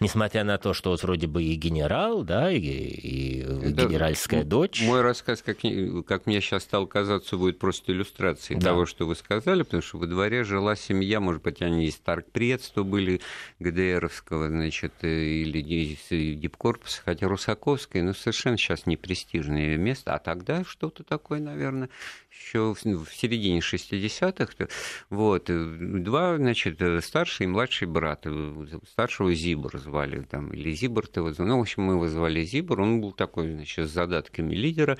[0.00, 4.82] несмотря на то, что вот вроде бы и генерал, да, и, и Это, генеральская дочь.
[4.82, 5.58] Мой рассказ, как,
[6.06, 8.68] как мне сейчас стал казаться, будет просто иллюстрацией да.
[8.68, 12.82] того, что вы сказали, потому что во дворе жила семья, может быть, они из Старкпредства
[12.82, 13.20] были,
[13.58, 20.64] ГДРовского, значит, или из Дипкорпуса, хотя Русаковская, ну, совершенно сейчас не престижное место, а тогда
[20.64, 21.90] что-то такое, наверное,
[22.30, 24.68] еще в середине 60-х,
[25.10, 28.26] вот, два, значит, старший и младший брат,
[28.92, 32.80] старшего Зибора звали, там, или Зибор его звали, ну, в общем, мы его звали Зибор,
[32.80, 34.96] он был такой, значит, с задатками лидера,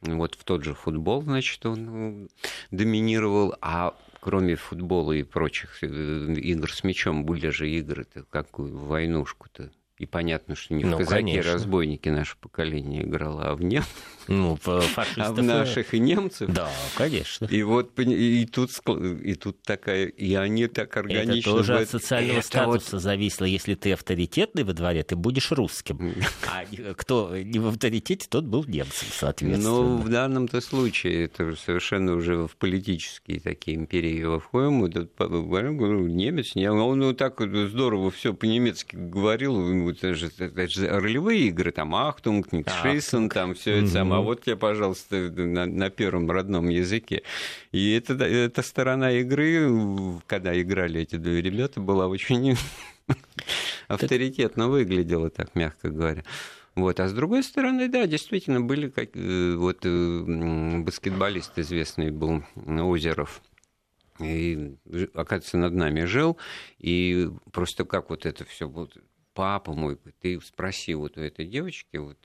[0.00, 2.28] вот в тот же футбол, значит, он ну,
[2.70, 9.70] доминировал, а кроме футбола и прочих э, игр с мячом были же игры-то, какую войнушку-то.
[9.98, 13.84] И понятно, что не в ну, казаки-разбойники наше поколение играло, а в нем.
[14.30, 15.18] Ну, фашистов...
[15.18, 16.48] А в наших и немцев.
[16.52, 17.46] Да, конечно.
[17.46, 20.06] И вот и тут, и тут такая...
[20.06, 21.50] И они так органично...
[21.50, 23.02] Это тоже от социального это статуса вот...
[23.02, 23.44] зависело.
[23.44, 26.14] Если ты авторитетный во дворе, ты будешь русским.
[26.46, 26.64] А
[26.94, 29.68] кто не в авторитете, тот был немцем, соответственно.
[29.68, 34.84] Ну, в данном-то случае это совершенно уже в политические такие эмпиреи входим.
[34.84, 41.72] Этот немец, он вот так здорово все по-немецки говорил, это же, это же ролевые игры,
[41.72, 44.19] там Achtung, nicht schießen, там все это самое.
[44.20, 47.22] А вот тебе, пожалуйста, на, на первом родном языке.
[47.72, 52.56] И это, эта сторона игры, когда играли эти две ребята, была очень
[53.88, 56.24] авторитетно выглядела, так мягко говоря.
[56.74, 57.00] Вот.
[57.00, 63.42] А с другой стороны, да, действительно, были как, э, вот э, баскетболист известный был Озеров,
[64.20, 64.76] и,
[65.14, 66.36] оказывается, над нами жил,
[66.78, 68.96] и просто как вот это все вот
[69.34, 72.18] папа мой, ты спроси вот у этой девочки, вот,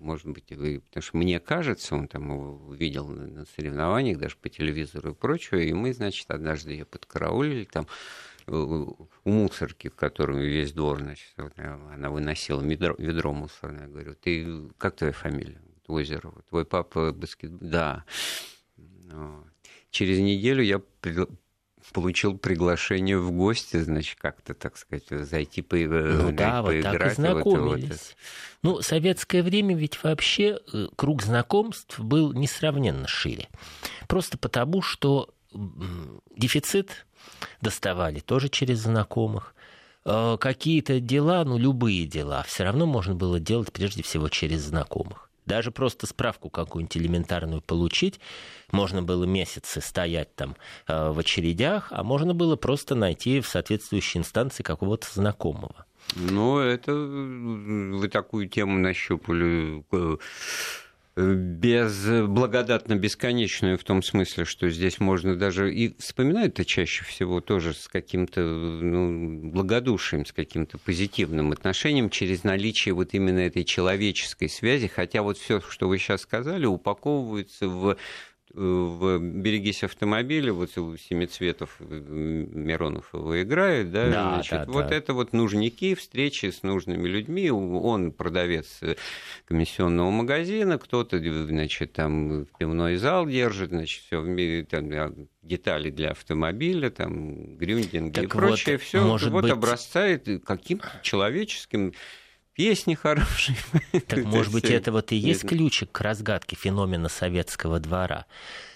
[0.00, 4.48] может быть, вы, потому что мне кажется, он там его видел на соревнованиях, даже по
[4.48, 7.86] телевизору и прочее, и мы, значит, однажды ее подкараулили там
[8.46, 13.82] э, у мусорки, в котором весь двор, значит, она выносила ведро, ведро мусорное.
[13.82, 15.60] Я говорю, ты, как твоя фамилия?
[15.86, 16.42] Озерова.
[16.48, 17.68] Твой папа баскетбол?
[17.68, 18.04] Да.
[19.90, 20.80] Через неделю я
[21.92, 27.14] получил приглашение в гости, значит, как-то, так сказать, зайти по, ну, да, вот так и
[27.14, 28.16] знакомились.
[28.62, 33.48] Вот, Ну, советское время ведь вообще э, круг знакомств был несравненно шире.
[34.08, 35.34] Просто потому, что
[36.36, 37.06] дефицит
[37.60, 39.54] доставали тоже через знакомых.
[40.04, 45.23] Э, какие-то дела, ну, любые дела, все равно можно было делать прежде всего через знакомых.
[45.46, 48.20] Даже просто справку какую-нибудь элементарную получить,
[48.72, 54.18] можно было месяцы стоять там э, в очередях, а можно было просто найти в соответствующей
[54.18, 55.86] инстанции какого-то знакомого.
[56.16, 60.16] Ну, это вы такую тему нащупали э,
[61.16, 67.40] без благодатно бесконечную в том смысле, что здесь можно даже и вспоминать это чаще всего
[67.40, 74.48] тоже с каким-то ну, благодушием, с каким-то позитивным отношением через наличие вот именно этой человеческой
[74.48, 77.96] связи, хотя вот все, что вы сейчас сказали, упаковывается в
[78.54, 84.94] в «Берегись автомобиля», вот Семицветов Миронов его играет, да, Да, значит, да, вот да.
[84.94, 88.94] это вот нужники, встречи с нужными людьми, он продавец э,
[89.46, 95.12] комиссионного магазина, кто-то, значит, там пивной зал держит, значит, все в мире, там, а,
[95.42, 100.88] детали для автомобиля, там, грюндинги и Так прочее, вот, все может вот быть- обрастает каким-то
[101.02, 101.92] человеческим
[102.54, 103.56] песни хорошие.
[104.06, 108.26] Так, может быть, это вот и есть ключик к разгадке феномена советского двора.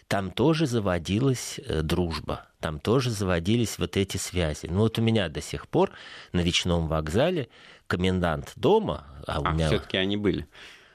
[0.06, 4.66] Там тоже заводилась э, дружба, там тоже заводились вот эти связи.
[4.66, 5.90] Ну вот у меня до сих пор
[6.32, 7.48] на речном вокзале
[7.86, 9.66] комендант дома, а у А, меня...
[9.68, 10.46] все-таки они были.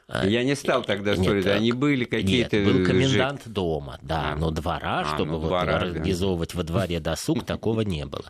[0.07, 2.57] А, Я не стал тогда нет, спорить, так, они были какие-то...
[2.57, 5.85] Нет, был комендант дома, да, А, но двора, а, чтобы ну, вот двора, да.
[5.85, 8.25] организовывать во дворе досуг, такого не было.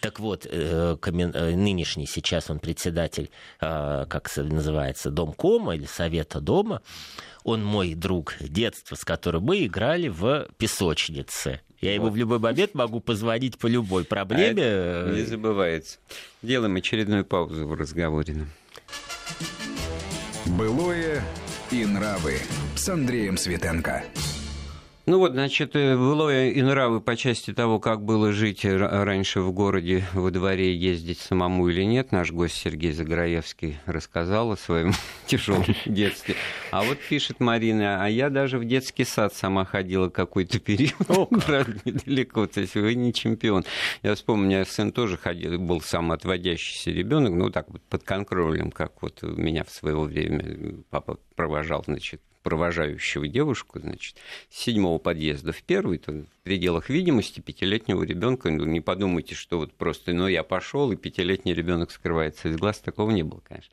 [0.00, 6.40] Так вот, э, комен- э, нынешний сейчас он председатель, э, как называется, Домкома или Совета
[6.40, 6.82] дома,
[7.44, 11.60] он мой друг детства, с которым мы играли в песочнице.
[11.80, 12.14] Я ему Вот.
[12.14, 14.62] в любой момент могу позвонить по любой проблеме.
[14.64, 15.98] А Не забывается.
[16.42, 18.46] Делаем очередную паузу в разговоре.
[20.58, 21.22] Былое
[21.70, 22.40] и нравы
[22.74, 24.02] с Андреем Светенко.
[25.08, 29.40] Ну вот, значит, э, былое и нравы по части того, как было жить р- раньше
[29.40, 34.92] в городе, во дворе, ездить самому или нет, наш гость Сергей Заграевский рассказал о своем
[35.26, 36.34] тяжелом детстве.
[36.72, 40.98] А вот пишет Марина, а я даже в детский сад сама ходила какой-то период,
[41.46, 43.64] правда, недалеко, то есть вы не чемпион.
[44.02, 48.70] Я вспомню, у меня сын тоже ходил, был самоотводящийся ребенок, ну так вот под контролем,
[48.70, 54.16] как вот меня в свое время папа провожал, значит, провожающего девушку, значит,
[54.48, 59.58] с седьмого подъезда в первый, то в пределах видимости пятилетнего ребенка, ну, не подумайте, что
[59.58, 63.70] вот просто, ну, я пошел, и пятилетний ребенок скрывается из глаз, такого не было, конечно.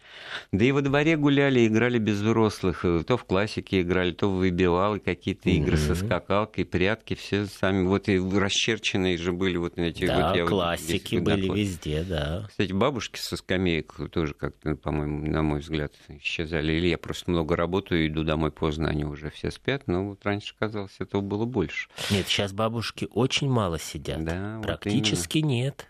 [0.51, 5.49] Да и во дворе гуляли, играли без взрослых, то в классике играли, то выбивалы какие-то
[5.51, 10.35] игры со скакалкой, прятки, все сами, вот и расчерченные же были вот эти Да, вот
[10.35, 11.53] я вот классики здесь были находил.
[11.53, 12.45] везде, да.
[12.49, 16.73] Кстати, бабушки со скамеек тоже как-то, по-моему, на мой взгляд, исчезали.
[16.73, 19.83] Или я просто много работаю, иду домой поздно, они уже все спят.
[19.85, 21.87] Но вот раньше казалось, этого было больше.
[22.09, 24.23] Нет, сейчас бабушки очень мало сидят.
[24.25, 25.87] Да, вот Практически нет.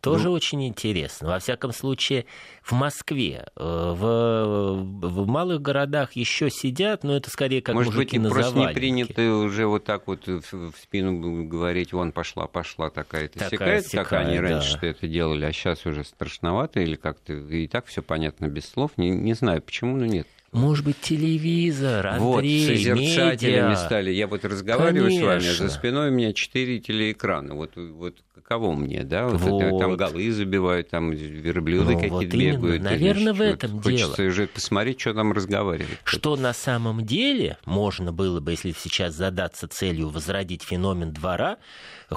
[0.00, 1.28] Тоже очень интересно.
[1.28, 2.26] Во всяком случае,
[2.62, 8.12] в Москве, э, в, в малых городах еще сидят, но это скорее как Может быть,
[8.12, 13.38] на просто не принято уже вот так вот в, спину говорить, вон пошла, пошла такая-то
[13.38, 14.86] Такая секая, как они сякая, раньше да.
[14.88, 18.92] это делали, а сейчас уже страшновато или как-то и так все понятно без слов.
[18.96, 20.26] Не, не знаю, почему, но нет.
[20.52, 23.76] Может быть, телевизор, Вот, Андрей, созерцателями медиа.
[23.76, 24.10] стали.
[24.10, 25.68] Я вот разговариваю с вами, а Конечно.
[25.68, 27.54] за спиной у меня четыре телеэкрана.
[27.54, 29.26] Вот, вот каково мне, да?
[29.26, 29.62] Вот Вот.
[29.62, 32.82] это, там голы забивают, там верблюды Ну, какие-то вот бегают.
[32.82, 34.28] Наверное, в этом вот Хочется дело.
[34.28, 35.98] уже посмотреть, что там разговаривают.
[36.04, 41.58] Что на самом деле можно было бы, если сейчас задаться целью возродить феномен двора,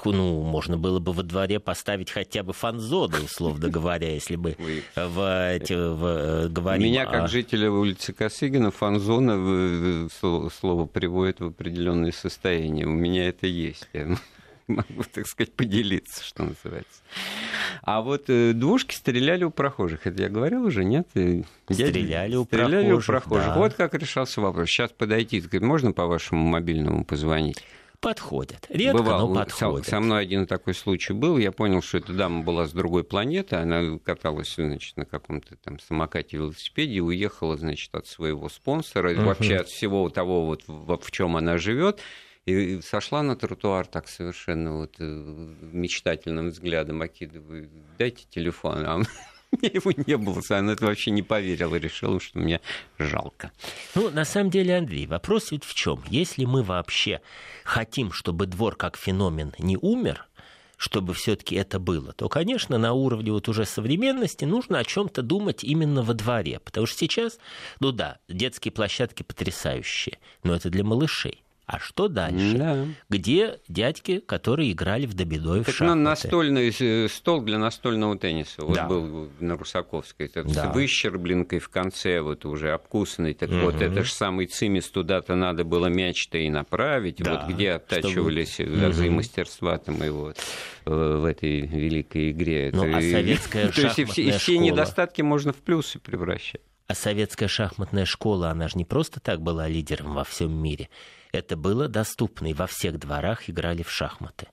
[0.06, 4.56] ну, можно было бы во дворе поставить хотя бы фан-зоны, условно говоря, если бы
[4.96, 12.86] в, э, говорим Меня, как жителя улицы Косыгина, фан-зона слово, приводит в определенное состояние.
[12.86, 13.90] У меня это есть.
[13.94, 14.16] Я
[14.68, 17.02] могу, так сказать, поделиться, что называется.
[17.82, 20.06] А вот э, двушки стреляли у прохожих.
[20.06, 21.08] Это я говорил уже, нет?
[21.16, 23.48] Э, Стреляли у стреляли прохожих, у прохожих.
[23.48, 23.56] да.
[23.56, 24.70] Вот как решался вопрос.
[24.70, 27.58] Сейчас подойти, сказать, можно по вашему мобильному позвонить?
[28.02, 28.66] Подходят.
[28.70, 29.28] Редко, Бывал.
[29.30, 29.88] но Со- подходят.
[29.88, 31.38] Со мной один такой случай был.
[31.38, 33.56] Я понял, что эта дама была с другой планеты.
[33.56, 39.26] Она каталась, значит, на каком-то там самокате велосипеде уехала, значит, от своего спонсора, Мгм.
[39.26, 42.00] вообще от всего того, вот в, чем она живет.
[42.46, 45.04] И сошла на тротуар так совершенно вот э,
[45.62, 48.84] мечтательным взглядом, окидываю, дайте телефон.
[48.86, 49.02] А
[49.62, 52.62] меня его не было, она это вообще не поверила, решила, что мне
[52.98, 53.52] жалко.
[53.96, 56.04] Ну, на самом деле, Андрей, вопрос ведь в чем?
[56.08, 57.22] Если мы вообще
[57.64, 60.28] хотим, чтобы двор как феномен не умер,
[60.78, 65.64] чтобы все-таки это было, то, конечно, на уровне вот уже современности нужно о чем-то думать
[65.64, 66.60] именно во дворе.
[66.60, 67.38] Потому что сейчас,
[67.80, 71.44] ну да, детские площадки потрясающие, но это для малышей.
[71.74, 72.58] А что дальше?
[72.58, 72.86] Да.
[73.08, 75.98] Где дядьки, которые играли в домино и в Так шахматы?
[76.00, 78.64] ну, настольный э, стол для настольного тенниса.
[78.66, 78.88] Вот Да.
[78.88, 80.26] был на Русаковской.
[80.26, 80.70] Это Да.
[80.70, 83.34] с выщербленкой в конце, вот уже обкусанный.
[83.34, 83.84] Так вот, Мгм.
[83.84, 87.18] это же самый цимис, туда-то надо было мяч-то и направить.
[87.24, 89.16] Да, Вот где оттачивались чтобы- азы Мгм.
[89.16, 90.34] мастерства-то моего
[90.84, 92.72] э, в этой великой игре.
[92.74, 96.00] Ну, Это а и- советская То есть и все, и все недостатки можно в плюсы
[96.00, 96.62] превращать.
[96.88, 100.90] А советская шахматная школа, она же не просто так была лидером во всем мире.
[101.32, 104.48] Это было доступно, и во всех дворах играли в шахматы.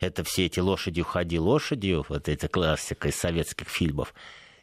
[0.00, 4.14] Это все эти лошадью ходи лошадью, вот эта классика из советских фильмов.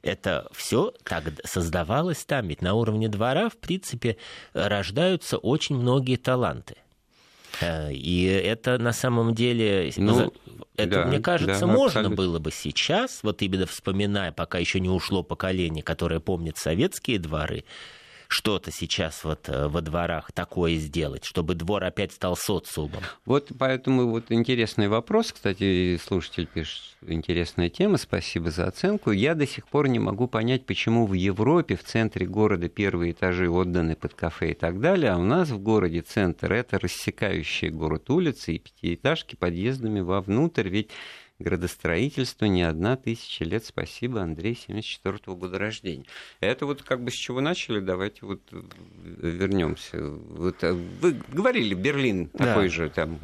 [0.01, 4.18] Это все так создавалось там, ведь на уровне двора, в принципе,
[4.53, 6.76] рождаются очень многие таланты.
[7.60, 10.34] Э, и это на самом деле, ну,
[10.76, 12.16] это, да, мне кажется, да, можно абсолютно.
[12.16, 17.64] было бы сейчас, вот именно вспоминая, пока еще не ушло поколение, которое помнит советские дворы,
[18.36, 23.02] что-то сейчас вот э, во дворах такое сделать, чтобы двор опять стал социумом?
[23.24, 29.12] Вот поэтому вот интересный вопрос, кстати, слушатель пишет, интересная тема, спасибо за оценку.
[29.12, 33.50] Я до сих пор не могу понять, почему в Европе в центре города первые этажи
[33.50, 38.10] отданы под кафе и так далее, а у нас в городе центр это рассекающие город
[38.10, 40.92] улицы и пятиэтажки подъездами вовнутрь, ведь
[41.40, 43.66] градостроительству не одна тысяча лет.
[43.66, 46.06] Спасибо, Андрей, 74-го года рождения.
[46.40, 50.02] Это вот как бы с чего начали, давайте вот вернемся.
[50.02, 52.46] Вот э, вы говорили, Берлин да.
[52.46, 53.20] такой же там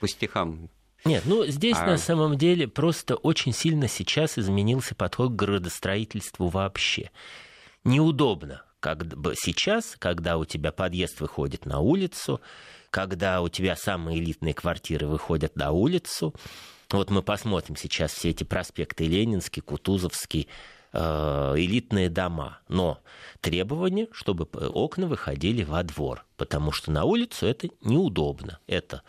[0.00, 0.68] по стихам
[1.04, 1.86] нет, ну здесь а...
[1.86, 7.10] на самом деле просто очень сильно сейчас изменился подход к градостроительству вообще.
[7.84, 12.40] Неудобно, как бы сейчас, когда у тебя подъезд выходит на улицу,
[12.90, 16.34] когда у тебя самые элитные квартиры выходят на улицу,
[16.90, 20.48] вот мы посмотрим сейчас все эти проспекты Ленинский, Кутузовский,
[20.92, 22.60] э, элитные дома.
[22.68, 23.00] Но
[23.40, 28.60] требование, чтобы окна выходили во двор, потому что на улицу это неудобно.
[28.66, 29.02] Это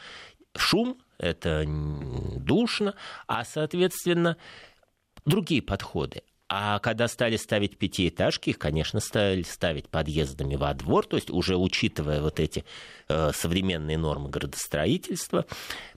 [0.55, 2.95] шум, это душно,
[3.27, 4.37] а, соответственно,
[5.25, 6.23] другие подходы.
[6.49, 11.57] А когда стали ставить пятиэтажки, их, конечно, стали ставить подъездами во двор, то есть уже
[11.57, 12.63] учитывая вот эти
[13.09, 15.45] э, современные нормы градостроительства.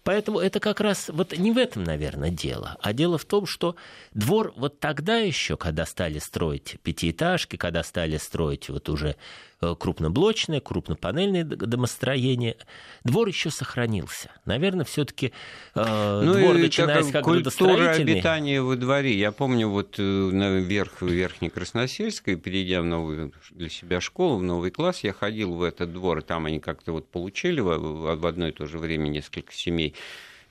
[0.03, 3.77] Поэтому это как раз вот не в этом, наверное, дело, а дело в том, что
[4.13, 9.15] двор вот тогда еще, когда стали строить пятиэтажки, когда стали строить вот уже
[9.61, 12.57] крупноблочное, крупнопанельное домостроение.
[13.05, 14.31] Двор еще сохранился.
[14.47, 15.33] Наверное, все-таки
[15.75, 19.13] э, ну, двор, начиная как культура обитания во дворе.
[19.19, 24.43] Я помню, вот э, наверх в Верхней Красносельской, перейдя в новую для себя школу, в
[24.43, 28.27] новый класс, я ходил в этот двор, и там они как-то вот получили в, в
[28.27, 29.95] одно и то же время несколько семей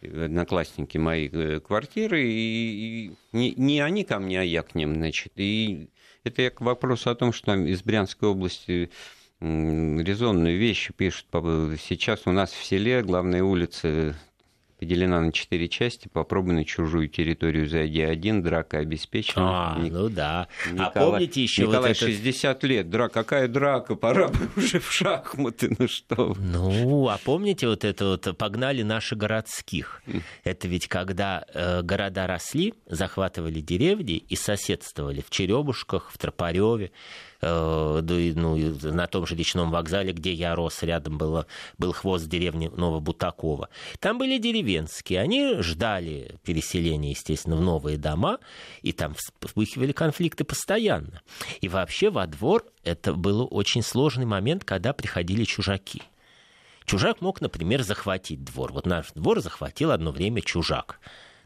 [0.01, 1.29] одноклассники мои
[1.59, 5.33] квартиры, и, и не, не они ко мне, а я к ним, значит.
[5.35, 5.89] И
[6.23, 8.89] это я к вопросу о том, что из Брянской области
[9.41, 11.27] резонные вещи пишут.
[11.31, 14.15] Сейчас у нас в селе главная улица
[14.79, 16.07] поделена на четыре части.
[16.07, 19.75] Попробуй на чужую территорию зайди один, драка обеспечена.
[19.75, 19.91] А, Ник...
[19.91, 20.47] ну да.
[20.65, 22.63] А Николай, а помните еще Николай, вот 60 этот...
[22.63, 27.83] лет, драка, какая драка, пора бы уже в шахматы, ну что Ну, а помните вот
[27.83, 30.01] это вот, погнали наши городских.
[30.43, 36.91] Это ведь когда э, города росли, захватывали деревни и соседствовали в Черебушках, в Тропареве,
[37.41, 38.57] ну,
[38.91, 41.45] на том же речном вокзале, где я рос, рядом было,
[41.77, 43.69] был хвост деревни Новобутакова.
[43.99, 48.39] Там были деревенские, они ждали переселения, естественно, в новые дома,
[48.81, 51.21] и там вспыхивали конфликты постоянно.
[51.61, 56.01] И вообще во двор это был очень сложный момент, когда приходили чужаки.
[56.85, 58.73] Чужак мог, например, захватить двор.
[58.73, 60.99] Вот наш двор захватил одно время чужак.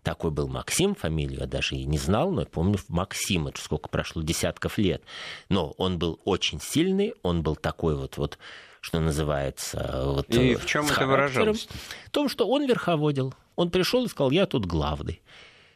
[0.04, 3.88] Такой был Максим, фамилию я даже и не знал, но я помню Максим, это сколько
[3.88, 5.02] прошло, десятков лет.
[5.48, 8.38] Но он был очень сильный, он был такой вот, вот
[8.82, 10.02] что называется.
[10.04, 11.70] Вот, и в чем это выражалось?
[12.06, 13.34] В том, что он верховодил.
[13.56, 15.22] Он пришел и сказал, я тут главный.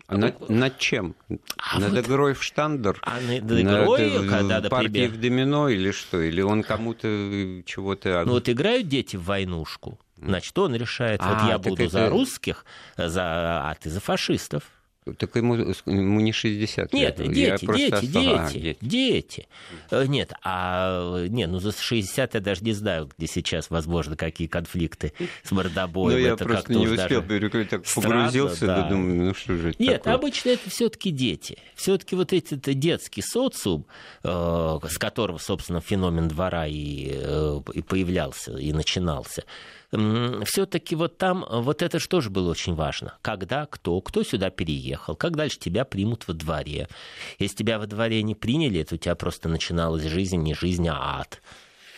[0.08, 1.16] А над, над чем?
[1.58, 2.06] А над вот...
[2.06, 2.98] игрой в штандер?
[3.02, 4.70] А над игрой, над, когда, например...
[4.70, 6.22] партией в домино или что?
[6.22, 7.08] Или он кому-то
[7.66, 8.24] чего-то...
[8.26, 10.00] Ну вот играют дети в войнушку.
[10.16, 11.92] Значит, он решает, а, вот я буду это...
[11.92, 14.64] за русских, за, а ты за фашистов.
[15.14, 17.32] Так ему, ему не 60 Нет, лет.
[17.32, 18.02] дети, дети, остал...
[18.02, 19.48] дети, а, дети, дети.
[19.92, 24.48] Э, нет, а не, ну за 60 я даже не знаю, где сейчас, возможно, какие
[24.48, 26.18] конфликты с мордобоем.
[26.18, 27.66] Ну, я это просто не успел, даже...
[27.66, 28.90] так погрузился, Странно, да.
[28.90, 30.14] думаю, ну что же это Нет, такое?
[30.16, 31.58] обычно это все таки дети.
[31.76, 33.86] все таки вот этот детский социум,
[34.24, 39.44] э, с которого, собственно, феномен двора и, э, и появлялся, и начинался,
[39.92, 43.18] все-таки вот там вот это же тоже было очень важно.
[43.22, 46.90] Когда, кто, кто сюда переехал, как дальше тебя примут во дворе.
[47.40, 51.22] Если тебя во дворе не приняли, то у тебя просто начиналась жизнь, не жизнь, а
[51.22, 51.42] ад.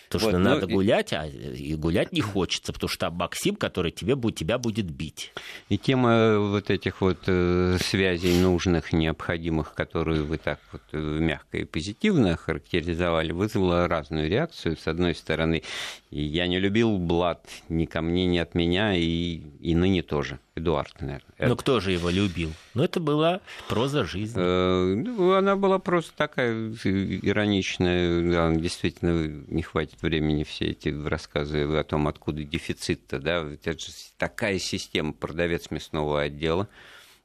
[0.09, 3.55] Потому вот, что ну, надо гулять, а и гулять не хочется, потому что там Максим,
[3.55, 5.31] который тебе, тебя будет бить.
[5.69, 11.59] И тема вот этих вот э, связей нужных, необходимых, которые вы так вот э, мягко
[11.59, 14.77] и позитивно характеризовали, вызвала разную реакцию.
[14.77, 15.61] С одной стороны,
[16.09, 20.39] я не любил Блад ни ко мне, ни от меня, и, и ныне тоже.
[20.59, 21.23] Эдуард, наверное.
[21.39, 22.53] Ну, кто же его любил?
[22.73, 24.39] Ну, это была проза жизни.
[24.39, 28.31] Э, ну, она была просто такая ироничная.
[28.31, 33.19] Да, действительно, не хватит времени все эти рассказы о том, откуда дефицит-то.
[33.19, 33.45] Да?
[33.51, 33.87] Это же
[34.17, 36.67] такая система продавец мясного отдела,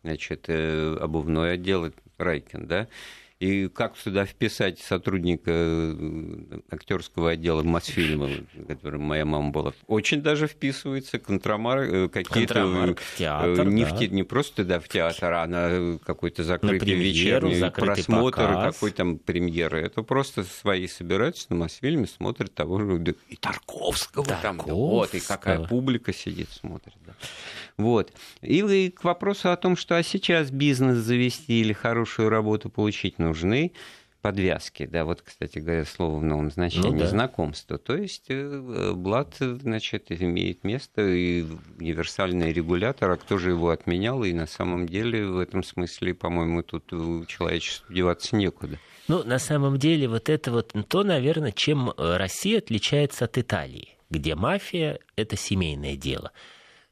[0.02, 2.88] значит, э, обувной отдел, Райкин, да,
[3.44, 5.94] И как сюда вписать сотрудника
[6.70, 8.30] актерского отдела Мосфильма,
[8.66, 13.94] которым моя мама была, очень даже вписывается, контрамар, какие-то театр, не, да.
[13.94, 18.74] в, не просто да, в театр, а на какой-то закрытый премьеру, вечерний закрытый просмотр, показ.
[18.74, 19.82] какой там премьеры.
[19.82, 25.20] Это просто свои собираются на Мосфильме, смотрят того же и Тарковского, там, да, вот, и
[25.20, 25.66] какая Тарковского.
[25.66, 26.94] публика сидит, смотрит.
[27.04, 27.12] Да.
[27.76, 28.12] Вот.
[28.40, 33.72] И к вопросу о том, что а сейчас бизнес завести или хорошую работу получить нужны
[34.22, 37.06] подвязки, да, вот, кстати говоря, слово в новом значении, Ну да.
[37.08, 37.76] знакомство.
[37.76, 41.44] То есть э, блат, значит, имеет место, и
[41.78, 46.62] универсальный регулятор, а кто же его отменял, и на самом деле в этом смысле, по-моему,
[46.62, 46.88] тут
[47.28, 48.78] человечеству деваться некуда.
[49.08, 53.88] Ну, на самом деле, вот это вот то, наверное, чем э, Россия отличается от Италии,
[54.08, 56.32] где мафия– это семейное дело.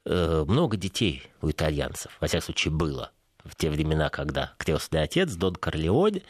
[0.05, 3.11] Э, Много детей у итальянцев, во всяком случае, было
[3.43, 6.21] в те времена, когда крестный отец Дон Корлеоне,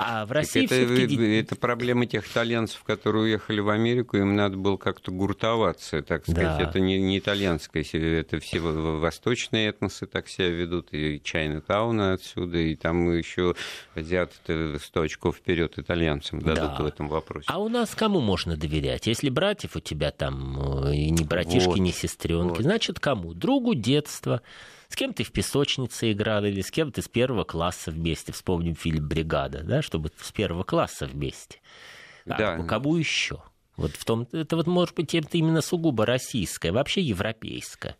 [0.00, 1.16] а в России это, все-таки...
[1.40, 6.56] это проблема тех итальянцев, которые уехали в Америку, им надо было как-то гуртоваться, так сказать.
[6.56, 6.60] Да.
[6.62, 12.58] Это не, не итальянское, это все восточные этносы так себя ведут, и Чайна Тауна отсюда,
[12.58, 13.56] и там еще
[13.96, 16.82] азиаты 100 очков вперед итальянцам дадут Да.
[16.84, 17.46] в этом вопросе.
[17.48, 19.08] А у нас кому можно доверять?
[19.08, 22.62] Если братьев у тебя там э, и ни братишки, Вот, ни сестренки, вот.
[22.62, 23.34] значит кому?
[23.34, 24.42] Другу детства.
[24.88, 28.32] С кем ты в песочнице играл или с кем ты с первого класса вместе?
[28.32, 31.60] Вспомним фильм «Бригада», да, чтобы с первого класса вместе.
[32.26, 32.62] А Да.
[32.66, 33.42] кому еще?
[33.76, 37.96] Вот в том, это вот может быть это именно сугубо российское, вообще европейское.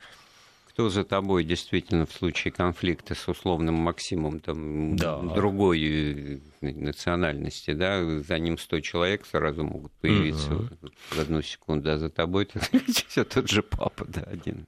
[0.70, 5.18] Кто за тобой действительно в случае конфликта с условным Максимом там, Да.
[5.20, 10.68] другой э, национальности, да, за ним 100 человек сразу могут появиться
[11.10, 12.48] в одну секунду, а за тобой
[13.08, 14.66] все тот же папа, да, один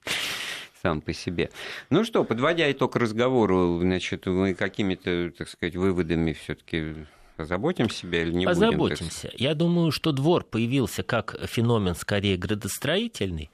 [0.82, 1.50] сам по себе.
[1.90, 7.06] Ну что, подводя итог разговору, значит, мы какими-то, так сказать, выводами все-таки
[7.36, 8.48] озаботим себя или не будем?
[8.48, 9.30] Позаботимся.
[9.36, 13.50] Я думаю, что двор появился как феномен скорее градостроительный,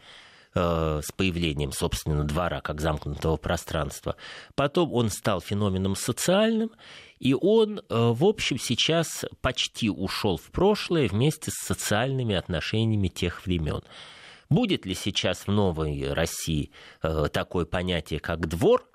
[0.54, 4.16] э, с появлением, собственно, двора как замкнутого пространства.
[4.54, 6.70] Потом он стал феноменом социальным,
[7.18, 13.46] и он, э, в общем, сейчас почти ушел в прошлое вместе с социальными отношениями тех
[13.46, 13.82] времен.
[14.48, 16.70] Будет ли сейчас в новой России
[17.02, 18.88] э, такое понятие, как двор,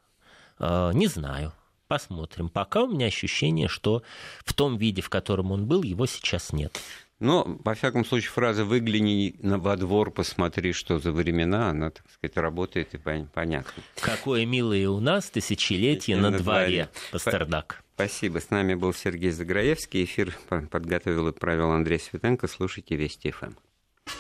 [0.60, 1.54] Э, Не знаю.
[1.88, 2.48] Посмотрим.
[2.50, 4.04] Пока у меня ощущение, что
[4.46, 6.80] в том виде, в котором он был, его сейчас нет.
[7.20, 12.06] Но, во всяком случае, фраза «выгляни на- во двор, посмотри, что за времена», она, так
[12.12, 13.84] сказать, работает и пон- понятно.
[14.00, 16.90] Какое милое у нас тысячелетие на, на дворе, дворе.
[17.12, 17.84] Пастернак.
[17.96, 18.40] Спасибо.
[18.40, 20.04] С нами был Сергей Заграевский.
[20.06, 20.36] Эфир
[20.70, 22.48] подготовил и провел Андрей Светенко.
[22.48, 23.52] Слушайте Вести ФМ.